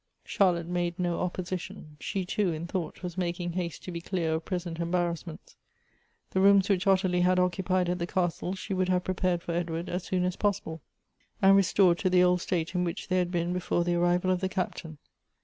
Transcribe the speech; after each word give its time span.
Charlotte 0.25 0.65
made 0.65 0.97
no 0.97 1.19
opposition. 1.19 1.95
She, 1.99 2.25
too, 2.25 2.51
in 2.51 2.65
thought, 2.65 3.03
was 3.03 3.19
making 3.19 3.51
haste 3.53 3.83
to 3.83 3.91
be 3.91 4.01
clear 4.01 4.33
of 4.33 4.45
present 4.45 4.79
embarrassments. 4.79 5.57
The 6.31 6.41
rooms 6.41 6.67
which 6.69 6.87
Ottilie 6.87 7.21
had 7.21 7.37
occupied 7.37 7.87
at 7.87 7.99
the 7.99 8.07
castle 8.07 8.55
she 8.55 8.73
would 8.73 8.89
have 8.89 9.03
prepared 9.03 9.43
for 9.43 9.51
Edward 9.51 9.89
as 9.89 10.03
soon 10.03 10.23
as 10.23 10.35
possible, 10.37 10.81
and. 11.39 11.55
restored 11.55 11.99
to 11.99 12.09
the 12.09 12.23
old 12.23 12.41
state 12.41 12.73
in 12.73 12.83
which 12.83 13.09
they 13.09 13.19
had 13.19 13.29
been 13.29 13.53
before 13.53 13.83
the 13.83 13.93
arrival 13.93 14.31
of 14.31 14.39
the 14.41 14.49
Captain. 14.49 14.97